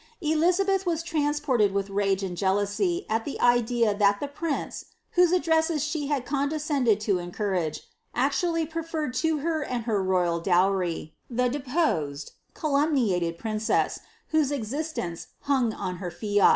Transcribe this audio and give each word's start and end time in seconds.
Elizabeth 0.21 0.83
was 0.87 1.03
transported 1.03 1.73
with 1.75 1.91
rage 1.91 2.23
and 2.23 2.35
jealousy 2.35 3.05
at 3.07 3.23
the 3.23 3.39
idea 3.39 3.95
that 3.95 4.19
the 4.19 4.27
prince, 4.27 4.85
whose 5.11 5.31
addresses 5.31 5.83
she 5.83 6.07
had 6.07 6.25
condescended 6.25 6.99
to 6.99 7.19
encourage, 7.19 7.83
actually 8.15 8.65
preferred 8.65 9.13
to 9.13 9.41
her 9.45 9.61
and 9.63 9.83
her 9.83 10.01
royal 10.01 10.39
dowry, 10.39 11.13
the 11.29 11.49
deposed, 11.49 12.31
calumniated 12.55 13.37
princess, 13.37 13.99
whose 14.29 14.51
exist 14.51 14.97
ence 14.97 15.27
hung 15.41 15.71
on 15.71 15.97
her 15.97 16.09
fiat. 16.09 16.49